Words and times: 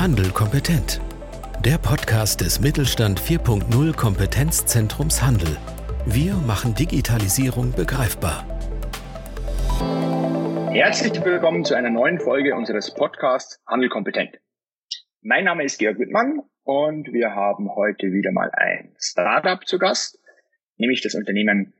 Handel 0.00 0.30
kompetent. 0.30 0.98
Der 1.62 1.76
Podcast 1.76 2.40
des 2.40 2.58
Mittelstand 2.58 3.20
4.0 3.20 3.94
Kompetenzzentrums 3.94 5.20
Handel. 5.20 5.58
Wir 6.06 6.36
machen 6.36 6.74
Digitalisierung 6.74 7.72
begreifbar. 7.72 8.46
Herzlich 10.72 11.22
willkommen 11.22 11.66
zu 11.66 11.74
einer 11.74 11.90
neuen 11.90 12.18
Folge 12.18 12.54
unseres 12.54 12.94
Podcasts 12.94 13.62
Handel 13.66 13.90
kompetent. 13.90 14.40
Mein 15.20 15.44
Name 15.44 15.64
ist 15.64 15.76
Georg 15.78 15.98
Wittmann 15.98 16.44
und 16.62 17.12
wir 17.12 17.34
haben 17.34 17.68
heute 17.76 18.10
wieder 18.10 18.32
mal 18.32 18.50
ein 18.54 18.96
Startup 18.98 19.66
zu 19.66 19.78
Gast, 19.78 20.18
nämlich 20.78 21.02
das 21.02 21.14
Unternehmen 21.14 21.74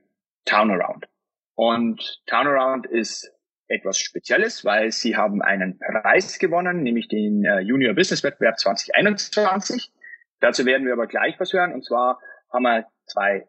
Townaround. 0.45 1.07
Und 1.55 2.21
Townaround 2.27 2.85
ist 2.85 3.33
etwas 3.71 3.99
Spezielles, 3.99 4.65
weil 4.65 4.91
sie 4.91 5.15
haben 5.15 5.41
einen 5.41 5.79
Preis 5.79 6.39
gewonnen, 6.39 6.83
nämlich 6.83 7.07
den 7.07 7.45
äh, 7.45 7.59
Junior 7.59 7.93
Business 7.93 8.23
Wettbewerb 8.23 8.59
2021. 8.59 9.91
Dazu 10.39 10.65
werden 10.65 10.85
wir 10.85 10.93
aber 10.93 11.07
gleich 11.07 11.39
was 11.39 11.53
hören. 11.53 11.73
Und 11.73 11.85
zwar 11.85 12.19
haben 12.51 12.63
wir 12.63 12.85
zwei 13.05 13.47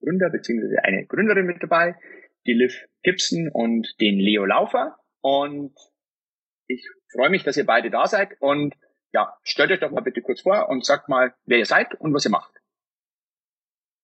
Gründer 0.00 0.30
beziehungsweise 0.30 0.82
eine 0.82 1.06
Gründerin 1.06 1.46
mit 1.46 1.62
dabei, 1.62 1.94
die 2.46 2.54
Liv 2.54 2.86
Gibson 3.02 3.50
und 3.52 3.94
den 4.00 4.18
Leo 4.18 4.44
Laufer. 4.44 4.96
Und 5.20 5.74
ich 6.66 6.88
freue 7.12 7.30
mich, 7.30 7.44
dass 7.44 7.56
ihr 7.56 7.66
beide 7.66 7.90
da 7.90 8.06
seid. 8.06 8.30
Und 8.40 8.74
ja, 9.12 9.34
stellt 9.42 9.70
euch 9.70 9.80
doch 9.80 9.90
mal 9.90 10.00
bitte 10.00 10.22
kurz 10.22 10.42
vor 10.42 10.68
und 10.68 10.84
sagt 10.84 11.08
mal, 11.08 11.34
wer 11.44 11.58
ihr 11.58 11.66
seid 11.66 11.94
und 11.94 12.14
was 12.14 12.24
ihr 12.24 12.30
macht. 12.30 12.59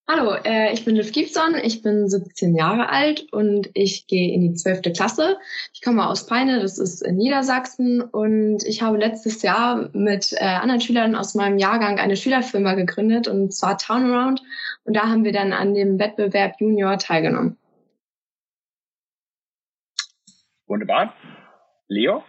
Hallo, 0.09 0.37
äh, 0.45 0.73
ich 0.73 0.84
bin 0.84 0.95
Liv 0.95 1.10
Gibson, 1.10 1.56
ich 1.60 1.83
bin 1.83 2.09
17 2.09 2.55
Jahre 2.55 2.91
alt 2.91 3.27
und 3.33 3.70
ich 3.74 4.06
gehe 4.06 4.32
in 4.32 4.41
die 4.41 4.55
12. 4.55 4.92
Klasse. 4.95 5.37
Ich 5.73 5.82
komme 5.82 6.09
aus 6.09 6.27
Peine, 6.27 6.60
das 6.60 6.79
ist 6.79 7.02
in 7.02 7.16
Niedersachsen 7.16 8.02
und 8.02 8.62
ich 8.62 8.82
habe 8.82 8.98
letztes 8.98 9.42
Jahr 9.42 9.91
mit 9.95 10.32
äh, 10.34 10.45
anderen 10.45 10.80
Schülern 10.80 11.16
aus 11.16 11.34
meinem 11.34 11.59
Jahrgang 11.59 11.99
eine 11.99 12.16
Schülerfirma 12.16 12.74
gegründet 12.74 13.27
und 13.27 13.52
zwar 13.52 13.79
Turnaround 13.79 14.40
und 14.84 14.95
da 14.95 15.09
haben 15.09 15.24
wir 15.24 15.32
dann 15.32 15.52
an 15.52 15.74
dem 15.74 15.99
Wettbewerb 15.99 16.60
Junior 16.60 16.99
teilgenommen. 16.99 17.57
Wunderbar. 20.68 21.15
Leo? 21.88 22.23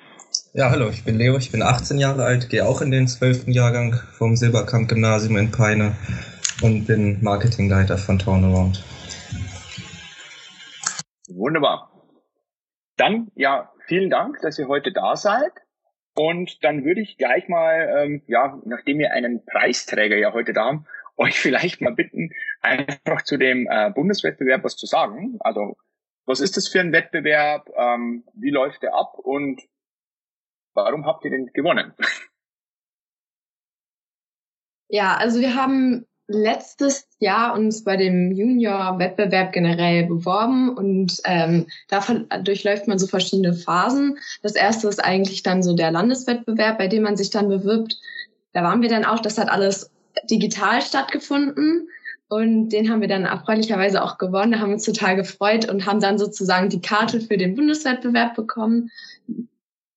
Ja, 0.54 0.72
hallo, 0.72 0.90
ich 0.90 1.04
bin 1.04 1.20
Leo, 1.20 1.38
ich 1.38 1.52
bin 1.52 1.62
18 1.62 2.00
Jahre 2.00 2.24
alt, 2.24 2.50
gehe 2.50 2.66
auch 2.66 2.82
in 2.82 2.90
den 2.90 3.08
12. 3.08 3.50
Jahrgang 3.50 4.00
vom 4.18 4.36
Silberkamp 4.36 4.90
Gymnasium 4.90 5.38
in 5.38 5.52
Peine 5.52 5.96
und 6.62 6.86
bin 6.86 7.22
Marketingleiter 7.24 7.98
von 7.98 8.18
Turnaround. 8.20 8.84
Wunderbar. 11.30 11.92
Dann, 12.96 13.32
ja, 13.36 13.72
vielen 13.86 14.10
Dank, 14.10 14.40
dass 14.42 14.58
ihr 14.58 14.68
heute 14.68 14.92
da 14.92 15.16
seid. 15.16 15.52
Und 16.16 16.64
dann 16.64 16.84
würde 16.84 17.02
ich 17.02 17.18
gleich 17.18 17.48
mal, 17.48 17.96
ähm, 17.96 18.24
ja, 18.26 18.60
nachdem 18.66 18.98
wir 18.98 19.12
einen 19.12 19.46
Preisträger 19.46 20.18
ja 20.18 20.34
heute 20.34 20.54
da 20.54 20.66
haben, 20.66 20.88
euch 21.18 21.40
vielleicht 21.40 21.82
mal 21.82 21.94
bitten, 21.94 22.32
einfach 22.62 23.24
zu 23.24 23.38
dem 23.38 23.68
äh, 23.70 23.92
Bundeswettbewerb 23.92 24.64
was 24.64 24.76
zu 24.76 24.86
sagen. 24.86 25.38
Also, 25.40 25.78
was 26.26 26.40
ist 26.40 26.58
das 26.58 26.68
für 26.68 26.80
ein 26.80 26.92
Wettbewerb? 26.92 27.70
Ähm, 27.76 28.24
wie 28.34 28.50
läuft 28.50 28.82
der 28.84 28.96
ab? 28.96 29.18
Und 29.18 29.62
warum 30.74 31.06
habt 31.06 31.24
ihr 31.26 31.32
den 31.32 31.48
gewonnen? 31.54 31.94
Ja, 34.90 35.18
also 35.18 35.42
wir 35.42 35.54
haben 35.54 36.07
letztes 36.28 37.08
Jahr 37.20 37.54
uns 37.54 37.84
bei 37.84 37.96
dem 37.96 38.32
Junior-Wettbewerb 38.32 39.54
generell 39.54 40.06
beworben 40.06 40.76
und 40.76 41.22
ähm, 41.24 41.68
davon 41.88 42.28
durchläuft 42.44 42.88
man 42.88 43.00
so 43.00 43.08
verschiedene 43.08 43.54
Phasen. 43.54 44.18
Das 44.44 44.56
erste 44.56 44.88
ist 44.88 45.04
eigentlich 45.04 45.44
dann 45.44 45.64
so 45.64 45.74
der 45.74 45.92
Landeswettbewerb, 45.92 46.78
bei 46.78 46.88
dem 46.88 47.04
man 47.04 47.16
sich 47.16 47.30
dann 47.30 47.48
bewirbt. 47.48 47.98
Da 48.54 48.64
waren 48.64 48.82
wir 48.82 48.90
dann 48.90 49.06
auch, 49.06 49.20
das 49.20 49.38
hat 49.38 49.50
alles 49.50 49.90
digital 50.30 50.82
stattgefunden 50.82 51.88
und 52.30 52.70
den 52.70 52.90
haben 52.90 53.02
wir 53.02 53.08
dann 53.08 53.24
erfreulicherweise 53.24 54.04
auch 54.04 54.18
gewonnen. 54.18 54.52
Da 54.52 54.60
haben 54.60 54.70
wir 54.70 54.76
uns 54.76 54.84
total 54.84 55.16
gefreut 55.16 55.70
und 55.70 55.86
haben 55.86 56.02
dann 56.02 56.18
sozusagen 56.18 56.70
die 56.70 56.82
Karte 56.82 57.22
für 57.22 57.38
den 57.38 57.56
Bundeswettbewerb 57.56 58.36
bekommen. 58.36 58.92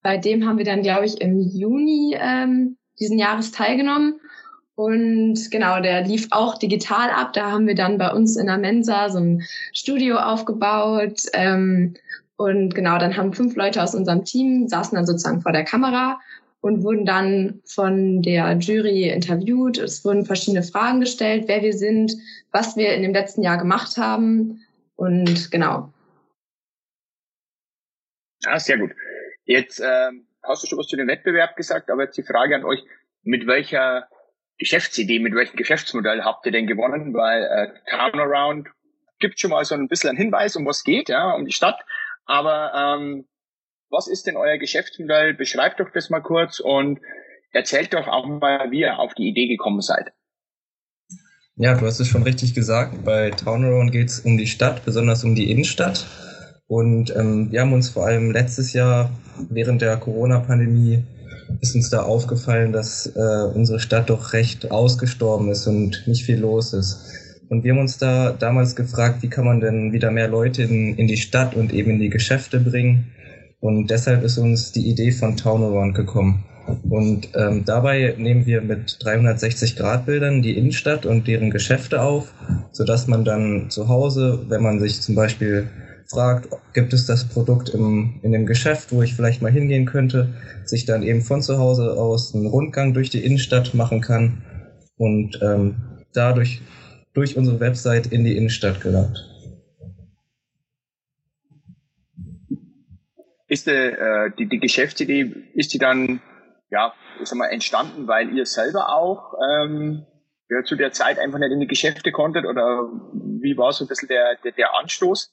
Bei 0.02 0.16
dem 0.16 0.46
haben 0.46 0.58
wir 0.58 0.64
dann, 0.64 0.82
glaube 0.82 1.06
ich, 1.06 1.20
im 1.20 1.40
Juni 1.40 2.16
ähm, 2.18 2.76
diesen 3.00 3.18
Jahres 3.18 3.50
teilgenommen. 3.50 4.20
Und 4.80 5.50
genau, 5.50 5.82
der 5.82 6.00
lief 6.04 6.28
auch 6.30 6.56
digital 6.56 7.10
ab. 7.10 7.34
Da 7.34 7.50
haben 7.50 7.66
wir 7.66 7.74
dann 7.74 7.98
bei 7.98 8.10
uns 8.14 8.38
in 8.38 8.46
der 8.46 8.56
Mensa 8.56 9.10
so 9.10 9.18
ein 9.18 9.42
Studio 9.74 10.16
aufgebaut. 10.16 11.24
Ähm, 11.34 11.96
und 12.36 12.74
genau, 12.74 12.96
dann 12.96 13.14
haben 13.14 13.34
fünf 13.34 13.56
Leute 13.56 13.82
aus 13.82 13.94
unserem 13.94 14.24
Team, 14.24 14.68
saßen 14.68 14.96
dann 14.96 15.04
sozusagen 15.04 15.42
vor 15.42 15.52
der 15.52 15.64
Kamera 15.64 16.18
und 16.62 16.82
wurden 16.82 17.04
dann 17.04 17.60
von 17.66 18.22
der 18.22 18.56
Jury 18.56 19.10
interviewt. 19.10 19.76
Es 19.76 20.02
wurden 20.02 20.24
verschiedene 20.24 20.62
Fragen 20.62 21.00
gestellt, 21.00 21.44
wer 21.46 21.60
wir 21.60 21.74
sind, 21.74 22.14
was 22.50 22.78
wir 22.78 22.94
in 22.94 23.02
dem 23.02 23.12
letzten 23.12 23.42
Jahr 23.42 23.58
gemacht 23.58 23.98
haben. 23.98 24.64
Und 24.96 25.50
genau. 25.50 25.92
Ah, 28.46 28.58
sehr 28.58 28.78
gut. 28.78 28.92
Jetzt 29.44 29.78
ähm, 29.84 30.26
hast 30.42 30.62
du 30.62 30.68
schon 30.68 30.78
was 30.78 30.86
zu 30.86 30.96
dem 30.96 31.08
Wettbewerb 31.08 31.54
gesagt, 31.54 31.90
aber 31.90 32.04
jetzt 32.04 32.16
die 32.16 32.22
Frage 32.22 32.56
an 32.56 32.64
euch, 32.64 32.82
mit 33.22 33.46
welcher 33.46 34.08
Geschäftsidee, 34.60 35.18
mit 35.18 35.34
welchem 35.34 35.56
Geschäftsmodell 35.56 36.22
habt 36.22 36.44
ihr 36.46 36.52
denn 36.52 36.66
gewonnen? 36.66 37.14
Weil 37.14 37.42
äh, 37.42 37.90
Turnaround 37.90 38.68
gibt 39.18 39.40
schon 39.40 39.50
mal 39.50 39.64
so 39.64 39.74
ein 39.74 39.88
bisschen 39.88 40.10
einen 40.10 40.18
Hinweis, 40.18 40.54
um 40.54 40.66
was 40.66 40.84
geht, 40.84 41.08
ja, 41.08 41.32
um 41.32 41.46
die 41.46 41.52
Stadt. 41.52 41.80
Aber 42.26 42.72
ähm, 42.74 43.26
was 43.88 44.06
ist 44.06 44.26
denn 44.26 44.36
euer 44.36 44.58
Geschäftsmodell? 44.58 45.34
Beschreibt 45.34 45.80
doch 45.80 45.90
das 45.92 46.10
mal 46.10 46.20
kurz 46.20 46.60
und 46.60 47.00
erzählt 47.52 47.94
doch 47.94 48.06
auch 48.06 48.26
mal, 48.26 48.70
wie 48.70 48.80
ihr 48.80 48.98
auf 48.98 49.14
die 49.14 49.28
Idee 49.28 49.48
gekommen 49.48 49.80
seid. 49.80 50.12
Ja, 51.56 51.74
du 51.74 51.86
hast 51.86 51.98
es 51.98 52.08
schon 52.08 52.22
richtig 52.22 52.54
gesagt. 52.54 53.02
Bei 53.04 53.30
Turnaround 53.30 53.92
geht 53.92 54.08
es 54.08 54.20
um 54.20 54.36
die 54.36 54.46
Stadt, 54.46 54.84
besonders 54.84 55.24
um 55.24 55.34
die 55.34 55.50
Innenstadt. 55.50 56.06
Und 56.66 57.14
ähm, 57.16 57.50
wir 57.50 57.62
haben 57.62 57.72
uns 57.72 57.88
vor 57.88 58.06
allem 58.06 58.30
letztes 58.30 58.74
Jahr 58.74 59.10
während 59.48 59.80
der 59.80 59.96
Corona-Pandemie 59.96 61.02
ist 61.60 61.74
uns 61.74 61.90
da 61.90 62.02
aufgefallen, 62.02 62.72
dass 62.72 63.06
äh, 63.06 63.44
unsere 63.54 63.80
Stadt 63.80 64.10
doch 64.10 64.32
recht 64.32 64.70
ausgestorben 64.70 65.50
ist 65.50 65.66
und 65.66 66.04
nicht 66.06 66.24
viel 66.24 66.38
los 66.38 66.72
ist. 66.72 67.00
Und 67.48 67.64
wir 67.64 67.72
haben 67.72 67.80
uns 67.80 67.98
da 67.98 68.32
damals 68.32 68.76
gefragt, 68.76 69.22
wie 69.22 69.28
kann 69.28 69.44
man 69.44 69.60
denn 69.60 69.92
wieder 69.92 70.10
mehr 70.10 70.28
Leute 70.28 70.62
in, 70.62 70.96
in 70.96 71.08
die 71.08 71.16
Stadt 71.16 71.56
und 71.56 71.72
eben 71.72 71.90
in 71.90 71.98
die 71.98 72.10
Geschäfte 72.10 72.60
bringen. 72.60 73.12
Und 73.58 73.90
deshalb 73.90 74.22
ist 74.22 74.38
uns 74.38 74.72
die 74.72 74.88
Idee 74.88 75.10
von 75.10 75.36
Town 75.36 75.92
gekommen. 75.92 76.44
Und 76.88 77.28
ähm, 77.34 77.64
dabei 77.64 78.14
nehmen 78.16 78.46
wir 78.46 78.60
mit 78.60 78.98
360-Grad-Bildern 79.02 80.42
die 80.42 80.56
Innenstadt 80.56 81.06
und 81.06 81.26
deren 81.26 81.50
Geschäfte 81.50 82.00
auf, 82.00 82.32
sodass 82.72 83.06
man 83.06 83.24
dann 83.24 83.70
zu 83.70 83.88
Hause, 83.88 84.44
wenn 84.48 84.62
man 84.62 84.78
sich 84.78 85.00
zum 85.00 85.14
Beispiel 85.14 85.68
fragt, 86.10 86.48
gibt 86.74 86.92
es 86.92 87.06
das 87.06 87.28
Produkt 87.28 87.68
im, 87.68 88.18
in 88.22 88.32
dem 88.32 88.44
Geschäft, 88.44 88.92
wo 88.92 89.02
ich 89.02 89.14
vielleicht 89.14 89.42
mal 89.42 89.52
hingehen 89.52 89.86
könnte, 89.86 90.34
sich 90.64 90.84
dann 90.84 91.02
eben 91.02 91.22
von 91.22 91.40
zu 91.40 91.58
Hause 91.58 91.92
aus 91.92 92.34
einen 92.34 92.46
Rundgang 92.46 92.94
durch 92.94 93.10
die 93.10 93.24
Innenstadt 93.24 93.74
machen 93.74 94.00
kann 94.00 94.42
und 94.96 95.38
ähm, 95.40 95.76
dadurch 96.12 96.62
durch 97.14 97.36
unsere 97.36 97.60
Website 97.60 98.08
in 98.08 98.24
die 98.24 98.36
Innenstadt 98.36 98.80
gelangt. 98.80 99.26
Ist 103.46 103.66
die, 103.66 103.70
äh, 103.70 104.30
die, 104.36 104.48
die 104.48 104.60
Geschäftsidee, 104.60 105.32
ist 105.54 105.72
die 105.74 105.78
dann, 105.78 106.20
ja, 106.70 106.92
ich 107.20 107.28
sag 107.28 107.38
mal, 107.38 107.48
entstanden, 107.48 108.06
weil 108.06 108.36
ihr 108.36 108.46
selber 108.46 108.94
auch 108.94 109.34
ähm, 109.48 110.06
ja, 110.48 110.64
zu 110.64 110.76
der 110.76 110.92
Zeit 110.92 111.18
einfach 111.18 111.38
nicht 111.38 111.52
in 111.52 111.60
die 111.60 111.66
Geschäfte 111.66 112.10
konntet 112.10 112.46
oder 112.46 112.88
wie 113.40 113.56
war 113.56 113.72
so 113.72 113.84
ein 113.84 113.88
bisschen 113.88 114.08
der, 114.08 114.36
der, 114.42 114.52
der 114.52 114.76
Anstoß? 114.76 115.32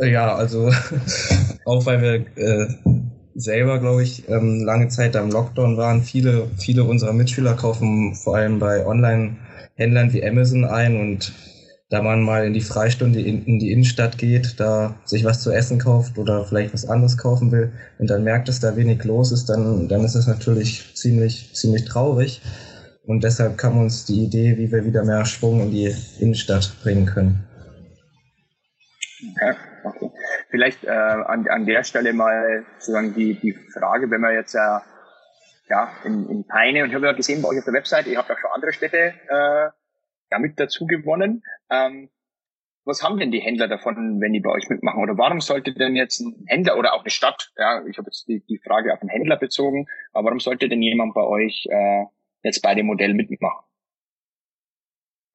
Ja, 0.00 0.34
also 0.34 0.70
auch 1.64 1.86
weil 1.86 2.02
wir 2.02 2.14
äh, 2.36 2.68
selber, 3.34 3.78
glaube 3.78 4.02
ich, 4.02 4.28
ähm, 4.28 4.64
lange 4.64 4.88
Zeit 4.88 5.14
da 5.14 5.22
im 5.22 5.30
Lockdown 5.30 5.76
waren. 5.76 6.02
Viele, 6.02 6.48
viele 6.58 6.84
unserer 6.84 7.12
Mitschüler 7.12 7.54
kaufen 7.54 8.14
vor 8.14 8.36
allem 8.36 8.58
bei 8.58 8.86
Online-Händlern 8.86 10.12
wie 10.12 10.26
Amazon 10.26 10.64
ein 10.64 11.00
und 11.00 11.32
da 11.90 12.02
man 12.02 12.22
mal 12.22 12.46
in 12.46 12.54
die 12.54 12.60
Freistunde 12.60 13.20
in, 13.20 13.44
in, 13.44 13.58
die 13.58 13.70
Innenstadt 13.70 14.18
geht, 14.18 14.58
da 14.58 14.96
sich 15.04 15.24
was 15.24 15.42
zu 15.42 15.52
essen 15.52 15.78
kauft 15.78 16.18
oder 16.18 16.44
vielleicht 16.44 16.72
was 16.72 16.86
anderes 16.86 17.16
kaufen 17.16 17.52
will 17.52 17.72
und 17.98 18.08
dann 18.08 18.24
merkt, 18.24 18.48
dass 18.48 18.58
da 18.58 18.74
wenig 18.74 19.04
los 19.04 19.30
ist, 19.32 19.48
dann, 19.48 19.88
dann 19.88 20.04
ist 20.04 20.14
das 20.14 20.26
natürlich 20.26 20.94
ziemlich, 20.94 21.54
ziemlich 21.54 21.84
traurig. 21.84 22.40
Und 23.06 23.22
deshalb 23.22 23.58
kam 23.58 23.78
uns 23.78 24.06
die 24.06 24.24
Idee, 24.24 24.56
wie 24.56 24.72
wir 24.72 24.86
wieder 24.86 25.04
mehr 25.04 25.26
Schwung 25.26 25.60
in 25.60 25.70
die 25.70 25.94
Innenstadt 26.18 26.74
bringen 26.82 27.04
können. 27.04 27.44
Okay. 29.36 29.54
Okay. 29.84 30.10
Vielleicht 30.50 30.84
äh, 30.84 30.90
an, 30.90 31.46
an 31.48 31.66
der 31.66 31.84
Stelle 31.84 32.12
mal 32.12 32.64
sozusagen 32.78 33.14
die, 33.14 33.34
die 33.34 33.52
Frage, 33.52 34.10
wenn 34.10 34.20
man 34.20 34.34
jetzt 34.34 34.54
äh, 34.54 34.78
ja, 35.68 35.92
in, 36.04 36.28
in 36.28 36.46
Peine, 36.46 36.82
und 36.82 36.90
ich 36.90 36.94
habe 36.94 37.06
ja 37.06 37.12
gesehen 37.12 37.42
bei 37.42 37.48
euch 37.48 37.58
auf 37.58 37.64
der 37.64 37.74
Website, 37.74 38.06
ihr 38.06 38.18
habt 38.18 38.30
auch 38.30 38.38
schon 38.38 38.50
andere 38.54 38.72
Städte 38.72 39.14
äh, 39.28 39.68
ja, 40.30 40.38
mit 40.38 40.58
dazu 40.58 40.86
gewonnen. 40.86 41.42
Ähm, 41.70 42.10
was 42.84 43.02
haben 43.02 43.18
denn 43.18 43.30
die 43.30 43.40
Händler 43.40 43.66
davon, 43.66 44.20
wenn 44.20 44.34
die 44.34 44.40
bei 44.40 44.50
euch 44.50 44.68
mitmachen? 44.68 45.02
Oder 45.02 45.16
warum 45.16 45.40
sollte 45.40 45.72
denn 45.72 45.96
jetzt 45.96 46.20
ein 46.20 46.44
Händler 46.46 46.76
oder 46.76 46.92
auch 46.92 47.00
eine 47.00 47.10
Stadt, 47.10 47.50
ja, 47.56 47.82
ich 47.86 47.96
habe 47.96 48.08
jetzt 48.08 48.28
die, 48.28 48.44
die 48.44 48.58
Frage 48.58 48.92
auf 48.92 49.00
einen 49.00 49.08
Händler 49.08 49.38
bezogen, 49.38 49.86
aber 50.12 50.26
warum 50.26 50.40
sollte 50.40 50.68
denn 50.68 50.82
jemand 50.82 51.14
bei 51.14 51.22
euch 51.22 51.66
äh, 51.70 52.04
jetzt 52.42 52.60
bei 52.60 52.74
dem 52.74 52.86
Modell 52.86 53.14
mitmachen? 53.14 53.64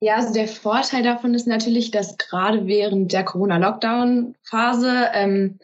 Ja, 0.01 0.15
also 0.15 0.33
der 0.33 0.47
Vorteil 0.47 1.03
davon 1.03 1.33
ist 1.33 1.45
natürlich, 1.45 1.91
dass 1.91 2.17
gerade 2.17 2.67
während 2.67 3.11
der 3.11 3.25
Corona-Lockdown-Phase 3.25 5.09
ähm, 5.13 5.59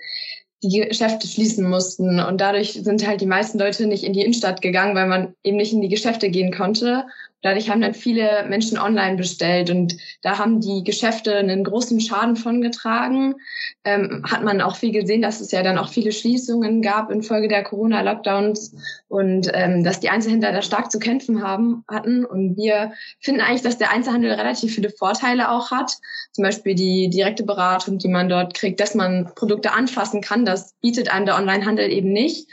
die 0.62 0.82
Geschäfte 0.82 1.28
schließen 1.28 1.70
mussten. 1.70 2.20
Und 2.20 2.42
dadurch 2.42 2.74
sind 2.74 3.08
halt 3.08 3.22
die 3.22 3.28
meisten 3.28 3.60
Leute 3.60 3.88
nicht 3.88 4.04
in 4.04 4.14
die 4.14 4.22
Innenstadt 4.22 4.62
gegangen, 4.62 4.96
weil 4.96 5.08
man 5.08 5.36
eben 5.44 5.58
nicht 5.58 5.72
in 5.72 5.82
die 5.82 5.90
Geschäfte 5.90 6.30
gehen 6.30 6.54
konnte. 6.54 7.06
Dadurch 7.46 7.70
haben 7.70 7.82
dann 7.82 7.94
viele 7.94 8.44
Menschen 8.50 8.80
online 8.80 9.18
bestellt 9.18 9.70
und 9.70 9.96
da 10.24 10.40
haben 10.40 10.62
die 10.62 10.84
Geschäfte 10.84 11.36
einen 11.36 11.64
großen 11.64 12.02
Schaden 12.02 12.38
von 12.38 12.60
getragen. 12.60 13.36
Ähm, 13.84 14.24
hat 14.28 14.44
man 14.44 14.62
auch 14.62 14.78
viel 14.78 14.92
gesehen, 14.92 15.22
dass 15.22 15.42
es 15.42 15.52
ja 15.52 15.62
dann 15.62 15.78
auch 15.78 15.90
viele 15.90 16.12
Schließungen 16.12 16.82
gab 16.82 17.12
infolge 17.12 17.48
der 17.48 17.64
Corona-Lockdowns 17.64 18.74
und 19.10 19.52
ähm, 19.54 19.84
dass 19.84 20.00
die 20.00 20.10
Einzelhändler 20.10 20.54
da 20.54 20.64
stark 20.64 20.92
zu 20.92 20.98
kämpfen 20.98 21.44
haben 21.44 21.84
hatten. 21.88 22.26
Und 22.26 22.58
wir 22.58 22.94
finden 23.20 23.42
eigentlich, 23.42 23.62
dass 23.62 23.78
der 23.78 23.92
Einzelhandel 23.92 24.32
relativ 24.32 24.74
viele 24.74 24.90
Vorteile 24.90 25.52
auch 25.52 25.70
hat. 25.70 25.92
Zum 26.32 26.44
Beispiel 26.44 26.74
die 26.74 27.12
direkte 27.12 27.44
Beratung, 27.44 28.00
die 28.00 28.08
man 28.08 28.28
dort 28.28 28.56
kriegt, 28.56 28.80
dass 28.80 28.96
man 28.96 29.32
Produkte 29.36 29.72
anfassen 29.72 30.22
kann. 30.22 30.46
Das 30.46 30.74
bietet 30.82 31.14
einem 31.14 31.28
der 31.28 31.36
Onlinehandel 31.36 31.92
eben 31.92 32.12
nicht. 32.12 32.50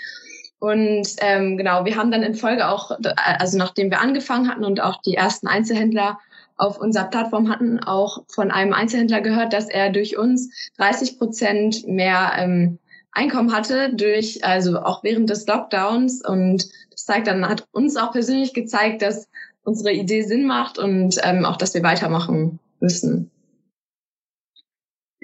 Und 0.63 1.09
ähm, 1.19 1.57
genau, 1.57 1.85
wir 1.85 1.97
haben 1.97 2.13
dann 2.13 2.23
in 2.23 2.37
Folge 2.37 2.69
auch, 2.69 2.93
also 3.17 3.59
nachdem 3.59 3.91
wir 3.91 4.01
angefangen 4.01 4.49
hatten 4.49 4.65
und 4.65 4.81
auch 4.81 5.03
die 5.03 5.17
ersten 5.17 5.49
Einzelhändler 5.49 6.21
auf 6.57 6.79
unserer 6.79 7.07
Plattform 7.07 7.51
hatten, 7.51 7.81
auch 7.81 8.23
von 8.29 8.53
einem 8.53 8.73
Einzelhändler 8.73 9.23
gehört, 9.23 9.53
dass 9.53 9.69
er 9.69 9.91
durch 9.91 10.17
uns 10.17 10.71
30 10.77 11.19
Prozent 11.19 11.89
mehr 11.89 12.35
ähm, 12.37 12.79
Einkommen 13.11 13.53
hatte, 13.53 13.93
durch, 13.93 14.45
also 14.45 14.79
auch 14.79 15.03
während 15.03 15.29
des 15.31 15.49
Lockdowns. 15.49 16.25
Und 16.25 16.69
das 16.93 17.07
zeigt 17.07 17.27
dann, 17.27 17.49
hat 17.49 17.67
uns 17.73 17.97
auch 17.97 18.13
persönlich 18.13 18.55
gezeigt, 18.55 19.03
dass 19.03 19.29
unsere 19.65 19.93
Idee 19.93 20.23
Sinn 20.23 20.47
macht 20.47 20.79
und 20.79 21.19
ähm, 21.25 21.45
auch, 21.45 21.57
dass 21.57 21.75
wir 21.75 21.83
weitermachen 21.83 22.61
müssen. 22.79 23.33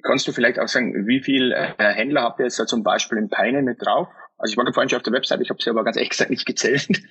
Kannst 0.02 0.26
du 0.26 0.32
vielleicht 0.32 0.58
auch 0.58 0.66
sagen, 0.66 1.06
wie 1.06 1.20
viel 1.20 1.52
äh, 1.52 1.74
Händler 1.78 2.22
habt 2.22 2.40
ihr 2.40 2.46
jetzt 2.46 2.58
da 2.58 2.66
zum 2.66 2.82
Beispiel 2.82 3.18
in 3.18 3.28
Peine 3.28 3.62
mit 3.62 3.80
drauf? 3.80 4.08
Also 4.38 4.52
ich 4.52 4.56
war 4.56 4.72
vorhin 4.72 4.88
schon 4.88 4.98
auf 4.98 5.02
der 5.02 5.12
Website, 5.12 5.40
ich 5.40 5.50
habe 5.50 5.60
sie 5.60 5.68
aber 5.68 5.84
ganz 5.84 5.96
ehrlich 5.96 6.10
gesagt 6.10 6.30
nicht 6.30 6.46
gezählt. 6.46 7.02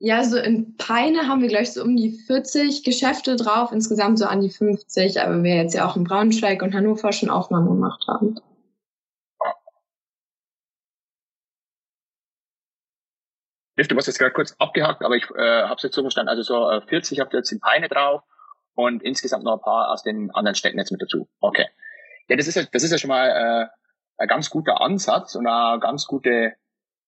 Ja, 0.00 0.22
so 0.22 0.36
in 0.36 0.76
Peine 0.76 1.26
haben 1.26 1.42
wir 1.42 1.48
gleich 1.48 1.72
so 1.72 1.82
um 1.82 1.96
die 1.96 2.12
40 2.12 2.84
Geschäfte 2.84 3.34
drauf, 3.34 3.72
insgesamt 3.72 4.18
so 4.18 4.26
an 4.26 4.40
die 4.40 4.50
50, 4.50 5.20
aber 5.20 5.42
wir 5.42 5.56
jetzt 5.56 5.74
ja 5.74 5.88
auch 5.88 5.96
in 5.96 6.04
Braunschweig 6.04 6.62
und 6.62 6.72
Hannover 6.72 7.12
schon 7.12 7.30
Aufnahmen 7.30 7.68
gemacht 7.68 8.04
haben. 8.06 8.36
Du 13.76 13.96
hast 13.96 14.06
jetzt 14.06 14.18
gerade 14.18 14.32
kurz 14.32 14.54
abgehakt, 14.58 15.04
aber 15.04 15.14
ich 15.14 15.24
äh, 15.36 15.62
habe 15.62 15.76
es 15.76 15.84
jetzt 15.84 15.94
so 15.94 16.02
verstanden. 16.02 16.28
Also 16.28 16.42
so 16.42 16.68
äh, 16.68 16.80
40 16.80 17.20
habt 17.20 17.32
ihr 17.32 17.38
jetzt 17.38 17.52
in 17.52 17.60
Peine 17.60 17.88
drauf 17.88 18.22
und 18.74 19.04
insgesamt 19.04 19.44
noch 19.44 19.54
ein 19.54 19.60
paar 19.60 19.90
aus 19.90 20.02
den 20.02 20.32
anderen 20.32 20.56
Städten 20.56 20.78
jetzt 20.78 20.90
mit 20.90 21.00
dazu. 21.00 21.28
Okay. 21.40 21.66
Ja, 22.28 22.36
das 22.36 22.48
ist 22.48 22.56
ja, 22.56 22.64
das 22.72 22.82
ist 22.82 22.90
ja 22.90 22.98
schon 22.98 23.08
mal 23.08 23.28
äh, 23.28 23.66
ein 24.18 24.28
ganz 24.28 24.50
guter 24.50 24.80
Ansatz 24.80 25.34
und 25.34 25.46
eine 25.46 25.80
ganz 25.80 26.06
gute 26.06 26.54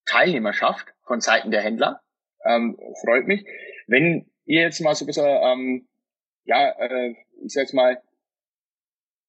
Teilnehmerschaft 0.07 0.87
von 1.05 1.21
Seiten 1.21 1.51
der 1.51 1.63
Händler. 1.63 2.01
Ähm, 2.45 2.79
freut 3.05 3.27
mich. 3.27 3.45
Wenn 3.87 4.31
ihr 4.47 4.63
jetzt 4.63 4.81
mal 4.81 4.95
so 4.95 5.05
ein 5.05 5.07
bisschen, 5.07 5.27
ähm, 5.27 5.89
ja, 6.45 6.71
äh, 6.71 7.15
ich 7.45 7.53
sag 7.53 7.63
jetzt 7.63 7.75
mal, 7.75 8.01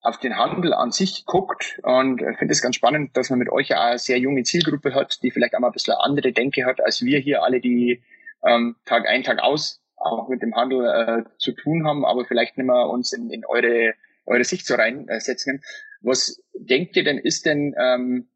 auf 0.00 0.18
den 0.18 0.36
Handel 0.36 0.74
an 0.74 0.90
sich 0.90 1.24
guckt 1.26 1.78
und 1.84 2.18
finde 2.36 2.52
es 2.52 2.60
ganz 2.60 2.74
spannend, 2.74 3.16
dass 3.16 3.30
man 3.30 3.38
mit 3.38 3.50
euch 3.50 3.68
ja 3.68 3.80
eine 3.80 3.98
sehr 3.98 4.18
junge 4.18 4.42
Zielgruppe 4.42 4.94
hat, 4.94 5.22
die 5.22 5.30
vielleicht 5.30 5.54
auch 5.54 5.60
mal 5.60 5.68
ein 5.68 5.72
bisschen 5.72 5.94
andere 5.94 6.32
Denke 6.32 6.64
hat, 6.66 6.80
als 6.80 7.02
wir 7.02 7.20
hier 7.20 7.44
alle, 7.44 7.60
die 7.60 8.02
ähm, 8.44 8.74
Tag 8.84 9.06
ein, 9.06 9.22
Tag 9.22 9.38
aus 9.38 9.80
auch 9.96 10.28
mit 10.28 10.42
dem 10.42 10.56
Handel 10.56 10.84
äh, 10.84 11.38
zu 11.38 11.52
tun 11.52 11.86
haben, 11.86 12.04
aber 12.04 12.24
vielleicht 12.24 12.58
nicht 12.58 12.66
mehr 12.66 12.88
uns 12.88 13.12
in, 13.12 13.30
in 13.30 13.46
eure, 13.46 13.94
eure 14.26 14.42
Sicht 14.42 14.66
so 14.66 14.74
reinsetzen. 14.74 15.62
Was 16.02 16.42
denkt 16.54 16.96
ihr 16.96 17.04
denn, 17.04 17.18
ist 17.18 17.46
denn 17.46 17.74
ähm, 17.78 18.28